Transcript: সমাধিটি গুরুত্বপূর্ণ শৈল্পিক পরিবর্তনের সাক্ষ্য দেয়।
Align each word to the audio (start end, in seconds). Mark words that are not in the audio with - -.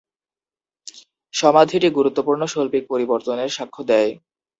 সমাধিটি 1.33 1.87
গুরুত্বপূর্ণ 1.97 2.41
শৈল্পিক 2.53 2.83
পরিবর্তনের 2.91 3.49
সাক্ষ্য 3.57 3.81
দেয়। 3.91 4.11